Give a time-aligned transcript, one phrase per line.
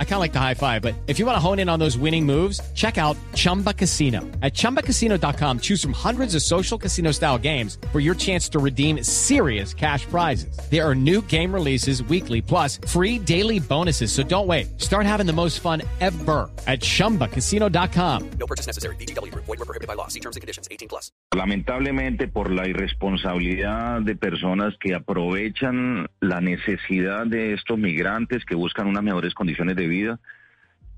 [0.00, 1.78] I kind of like the high five, but if you want to hone in on
[1.78, 4.22] those winning moves, check out Chumba Casino.
[4.42, 9.04] At ChumbaCasino.com, choose from hundreds of social casino style games for your chance to redeem
[9.04, 10.58] serious cash prizes.
[10.68, 14.10] There are new game releases weekly, plus free daily bonuses.
[14.10, 14.80] So don't wait.
[14.80, 18.30] Start having the most fun ever at ChumbaCasino.com.
[18.40, 18.96] No purchase necessary.
[18.96, 19.32] BGW.
[19.34, 20.08] Void were prohibited by law.
[20.08, 20.66] See terms and conditions.
[20.72, 21.12] 18 plus.
[21.34, 28.86] Lamentablemente por la irresponsabilidad de personas que aprovechan la necesidad de estos migrantes que buscan
[28.86, 30.20] unas mejores condiciones de vida,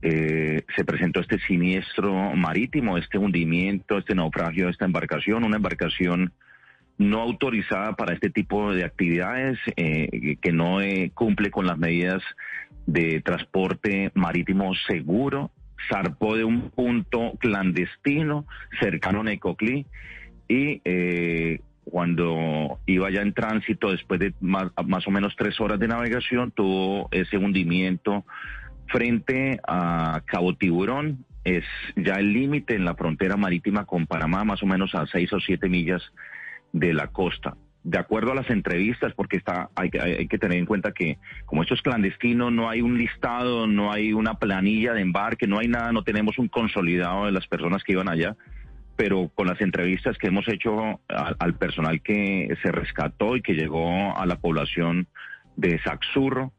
[0.03, 6.33] eh, se presentó este siniestro marítimo, este hundimiento, este naufragio de esta embarcación, una embarcación
[6.99, 12.23] no autorizada para este tipo de actividades, eh, que no eh, cumple con las medidas
[12.87, 15.51] de transporte marítimo seguro,
[15.89, 18.47] zarpó de un punto clandestino
[18.81, 19.87] cercano a Necoclí
[20.47, 25.79] y eh, cuando iba ya en tránsito, después de más, más, o menos tres horas
[25.81, 28.25] de navegación, tuvo ese hundimiento
[28.91, 31.25] frente a Cabo Tiburón.
[31.45, 31.65] Es
[31.97, 35.41] ya el límite en la frontera marítima con Panamá, más o menos a seis o
[35.41, 36.03] siete millas
[36.73, 37.57] de la costa.
[37.83, 41.63] De acuerdo a las entrevistas, porque está, hay, hay que tener en cuenta que como
[41.63, 45.69] esto es clandestino, no hay un listado, no hay una planilla de embarque, no hay
[45.69, 48.37] nada, no tenemos un consolidado de las personas que iban allá
[48.97, 53.55] pero con las entrevistas que hemos hecho al, al, personal que se rescató y que
[53.55, 55.07] llegó a la población
[55.57, 56.53] de Saxurro,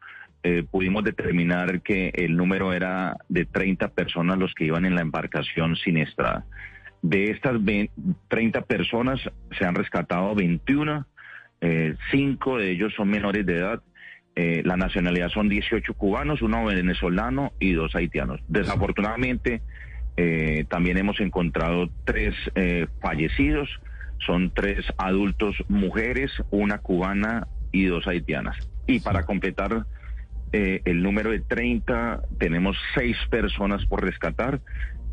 [0.43, 5.01] eh, pudimos determinar que el número era de 30 personas los que iban en la
[5.01, 6.45] embarcación siniestrada.
[7.01, 7.93] De estas 20,
[8.27, 9.19] 30 personas
[9.57, 11.05] se han rescatado 21,
[11.61, 13.81] eh, 5 de ellos son menores de edad.
[14.35, 18.39] Eh, la nacionalidad son 18 cubanos, uno venezolano y dos haitianos.
[18.47, 19.61] Desafortunadamente,
[20.17, 23.69] eh, también hemos encontrado tres eh, fallecidos,
[24.25, 28.55] son tres adultos mujeres, una cubana y dos haitianas.
[28.87, 29.85] Y para completar
[30.53, 34.61] eh, el número de 30, tenemos seis personas por rescatar,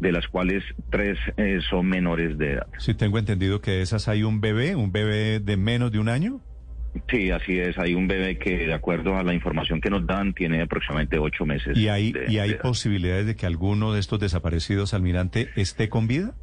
[0.00, 2.66] de las cuales tres eh, son menores de edad.
[2.78, 6.08] Sí, tengo entendido que de esas hay un bebé, un bebé de menos de un
[6.08, 6.40] año.
[7.08, 7.78] Sí, así es.
[7.78, 11.44] Hay un bebé que, de acuerdo a la información que nos dan, tiene aproximadamente ocho
[11.46, 11.76] meses.
[11.76, 15.88] ¿Y hay, de, ¿y hay de posibilidades de que alguno de estos desaparecidos, almirante, esté
[15.88, 16.34] con vida?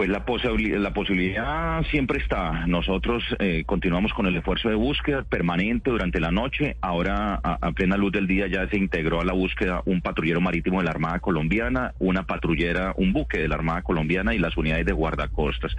[0.00, 2.66] Pues la, posibil la posibilidad siempre está.
[2.66, 6.78] Nosotros eh, continuamos con el esfuerzo de búsqueda permanente durante la noche.
[6.80, 10.40] Ahora, a, a, plena luz del día, ya se integró a la búsqueda un patrullero
[10.40, 14.56] marítimo de la Armada Colombiana, una patrullera, un buque de la Armada Colombiana y las
[14.56, 15.76] unidades de guardacostas.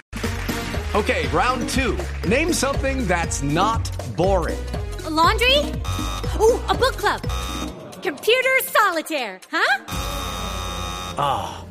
[0.93, 1.97] Okay, round two.
[2.29, 4.59] Name something that's not boring.
[5.03, 5.57] A laundry?
[6.39, 7.21] Ooh, a book club.
[8.03, 9.83] Computer solitaire, huh?
[11.17, 11.70] Ah, oh,